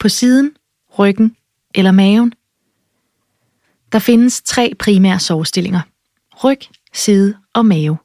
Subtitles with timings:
[0.00, 0.50] På siden,
[0.98, 1.36] ryggen
[1.74, 2.32] eller maven?
[3.92, 5.80] Der findes tre primære sovestillinger.
[6.44, 6.58] Ryg,
[6.92, 7.98] side og mave.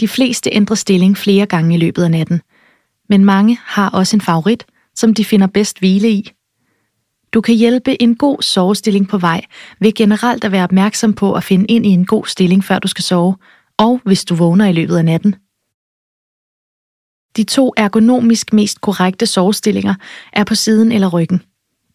[0.00, 2.40] De fleste ændrer stilling flere gange i løbet af natten,
[3.08, 6.30] men mange har også en favorit, som de finder bedst hvile i.
[7.32, 9.44] Du kan hjælpe en god sovestilling på vej
[9.80, 12.88] ved generelt at være opmærksom på at finde ind i en god stilling, før du
[12.88, 13.36] skal sove,
[13.78, 15.34] og hvis du vågner i løbet af natten.
[17.36, 19.94] De to ergonomisk mest korrekte sovestillinger
[20.32, 21.42] er på siden eller ryggen.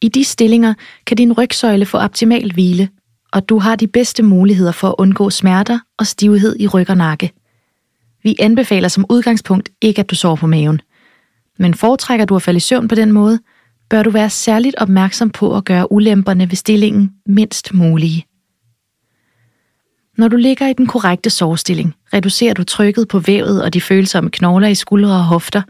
[0.02, 0.74] I de stillinger
[1.06, 2.90] kan din rygsøjle få optimal hvile,
[3.34, 6.98] og du har de bedste muligheder for at undgå smerter og stivhed i ryg og
[6.98, 7.32] nakke.
[8.24, 10.82] Vi anbefaler som udgangspunkt ikke, at du sover på maven.
[11.60, 13.40] Men foretrækker du at falde i søvn på den måde,
[13.90, 18.26] bør du være særligt opmærksom på at gøre ulemperne ved stillingen mindst mulige.
[20.18, 24.30] Når du ligger i den korrekte sovestilling, reducerer du trykket på vævet og de følsomme
[24.30, 25.62] knogler i skuldre og hofter,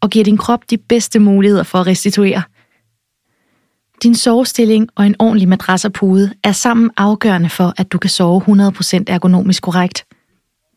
[0.00, 2.42] og giver din krop de bedste muligheder for at restituere.
[4.02, 8.10] Din sovestilling og en ordentlig madras og pude er sammen afgørende for, at du kan
[8.10, 10.04] sove 100% ergonomisk korrekt.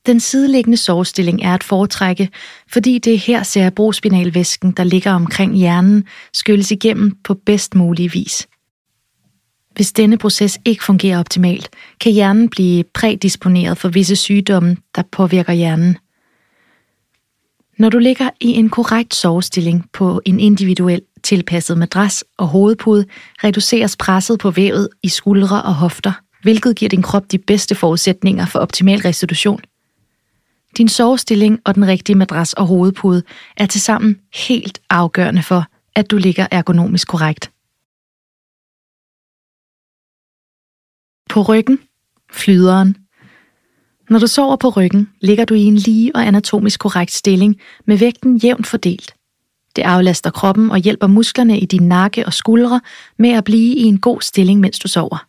[0.05, 2.29] Den sideliggende sovestilling er at foretrække,
[2.73, 6.03] fordi det er her cerebrospinalvæsken, der ligger omkring hjernen,
[6.33, 8.47] skylles igennem på bedst mulig vis.
[9.77, 11.69] Hvis denne proces ikke fungerer optimalt,
[12.01, 15.97] kan hjernen blive prædisponeret for visse sygdomme, der påvirker hjernen.
[17.77, 23.05] Når du ligger i en korrekt sovestilling på en individuel tilpasset madras og hovedpude,
[23.43, 26.11] reduceres presset på vævet i skuldre og hofter,
[26.43, 29.61] hvilket giver din krop de bedste forudsætninger for optimal restitution.
[30.77, 33.23] Din sovestilling og den rigtige madras og hovedpude
[33.57, 37.51] er tilsammen helt afgørende for, at du ligger ergonomisk korrekt.
[41.37, 41.79] På ryggen,
[42.31, 42.97] flyderen.
[44.09, 47.97] Når du sover på ryggen, ligger du i en lige og anatomisk korrekt stilling med
[47.97, 49.13] vægten jævnt fordelt.
[49.75, 52.81] Det aflaster kroppen og hjælper musklerne i din nakke og skuldre
[53.17, 55.25] med at blive i en god stilling, mens du sover.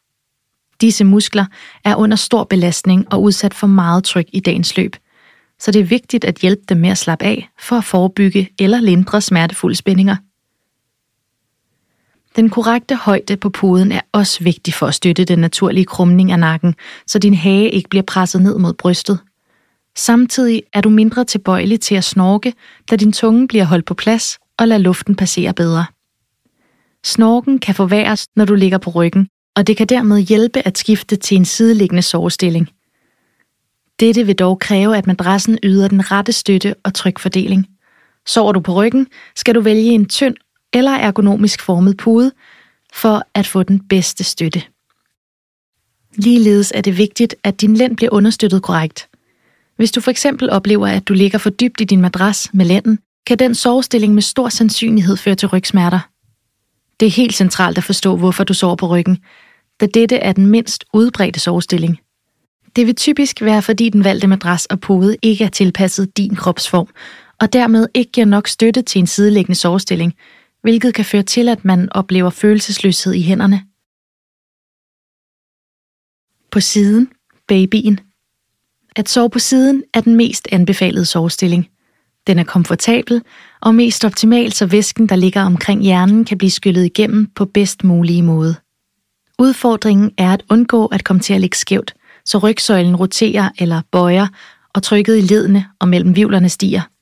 [0.81, 1.47] Disse muskler
[1.84, 4.97] er under stor belastning og udsat for meget tryk i dagens løb,
[5.59, 8.81] så det er vigtigt at hjælpe dem med at slappe af for at forebygge eller
[8.81, 10.16] lindre smertefulde spændinger–
[12.38, 16.38] den korrekte højde på puden er også vigtig for at støtte den naturlige krumning af
[16.38, 16.75] nakken,
[17.06, 19.19] så din hage ikke bliver presset ned mod brystet.
[19.97, 22.53] Samtidig er du mindre tilbøjelig til at snorke,
[22.91, 25.87] da din tunge bliver holdt på plads og lader luften passere bedre.
[27.04, 31.16] Snorken kan forværres, når du ligger på ryggen, og det kan dermed hjælpe at skifte
[31.16, 32.69] til en sideliggende sovestilling.
[34.00, 37.66] Dette vil dog kræve, at madrassen yder den rette støtte og trykfordeling.
[38.27, 39.06] Sover du på ryggen,
[39.37, 40.34] skal du vælge en tynd
[40.73, 42.33] eller ergonomisk formet pude
[42.95, 44.62] for at få den bedste støtte.
[46.15, 49.09] Ligeledes er det vigtigt, at din lænd bliver understøttet korrekt.
[49.77, 52.99] Hvis du for eksempel oplever, at du ligger for dybt i din madras med lænden,
[53.27, 56.01] kan den sovestilling med stor sandsynlighed føre til rygsmerter.
[57.01, 59.19] Det er helt centralt at forstå, hvorfor du sover på ryggen,
[59.81, 61.99] da dette er den mindst udbredte sovestilling.
[62.77, 66.89] Det vil typisk være, fordi den valgte madras og pude ikke er tilpasset din kropsform,
[67.41, 70.15] og dermed ikke giver nok støtte til en sideliggende sovestilling,
[70.63, 73.63] hvilket kan føre til, at man oplever følelsesløshed i hænderne.
[76.51, 77.09] På siden,
[77.49, 78.01] babyen.
[78.97, 81.69] At sove på siden er den mest anbefalede sovestilling.
[82.27, 83.23] Den er komfortabel
[83.61, 87.85] og mest optimal, så væsken, der ligger omkring hjernen, kan blive skyllet igennem på bedst
[87.85, 88.55] mulige måde.
[89.39, 91.95] Udfordringen er at undgå at komme til at ligge skævt,
[92.25, 94.27] så rygsøjlen roterer eller bøjer,
[94.75, 96.83] og trykket i ledene og mellem vivlerne stiger–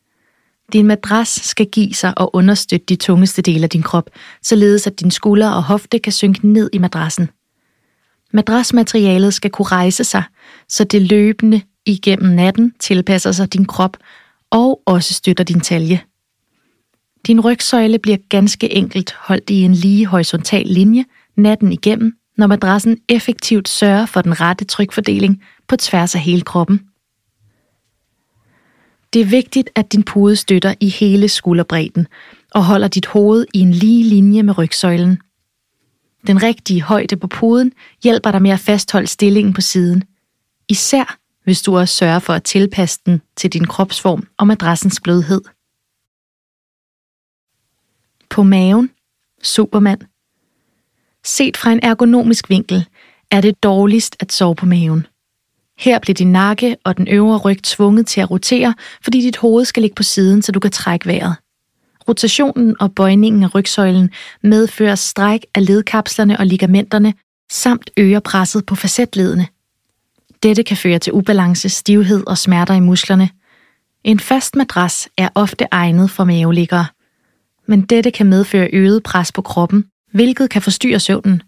[0.73, 4.11] din madras skal give sig og understøtte de tungeste dele af din krop,
[4.43, 7.29] således at din skulder og hofte kan synke ned i madrassen.
[8.33, 10.23] Madrasmaterialet skal kunne rejse sig,
[10.69, 13.97] så det løbende igennem natten tilpasser sig din krop
[14.51, 16.01] og også støtter din talje.
[17.27, 21.05] Din rygsøjle bliver ganske enkelt holdt i en lige horisontal linje
[21.37, 26.81] natten igennem, når madrassen effektivt sørger for den rette trykfordeling på tværs af hele kroppen.
[29.17, 32.07] Det er vigtigt, at din pude støtter i hele skulderbredden
[32.55, 35.21] og holder dit hoved i en lige linje med rygsøjlen.
[36.27, 40.05] Den rigtige højde på puden hjælper dig med at fastholde stillingen på siden.
[40.69, 45.41] Især hvis du også sørger for at tilpasse den til din kropsform og madrassens blødhed.
[48.31, 48.91] På maven,
[49.43, 50.01] Superman.
[51.25, 52.87] Set fra en ergonomisk vinkel
[53.31, 55.07] er det dårligst at sove på maven–
[55.79, 59.65] her bliver din nakke og den øvre ryg tvunget til at rotere, fordi dit hoved
[59.65, 61.37] skal ligge på siden, så du kan trække vejret.
[62.09, 64.11] Rotationen og bøjningen af rygsøjlen
[64.43, 67.15] medfører stræk af ledkapslerne og ligamenterne,
[67.53, 69.47] samt øger presset på facetledene.
[70.43, 73.29] Dette kan føre til ubalance, stivhed og smerter i musklerne.
[74.05, 76.87] En fast madras er ofte egnet for maveliggere.
[77.69, 81.43] men dette kan medføre øget pres på kroppen, hvilket kan forstyrre søvnen.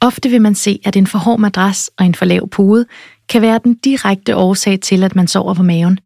[0.00, 2.86] Ofte vil man se, at en for hård madras og en for lav pude
[3.28, 5.98] kan være den direkte årsag til, at man sover på maven.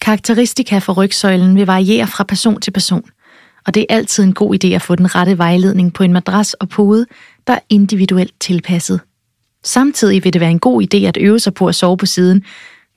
[0.00, 3.10] Karakteristika for rygsøjlen vil variere fra person til person,
[3.66, 6.54] og det er altid en god idé at få den rette vejledning på en madras
[6.54, 7.06] og pude,
[7.46, 9.00] der er individuelt tilpasset.
[9.64, 12.44] Samtidig vil det være en god idé at øve sig på at sove på siden,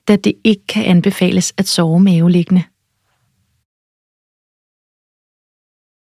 [0.08, 2.62] da det ikke kan anbefales at sove maveliggende.